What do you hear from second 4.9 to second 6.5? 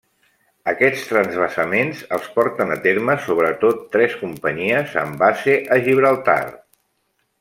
amb base a Gibraltar.